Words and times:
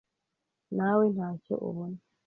nawe 0.75 1.03
ntacyo 1.13 1.55
ubona, 1.69 1.99